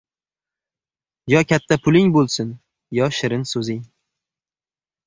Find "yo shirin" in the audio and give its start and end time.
3.01-3.47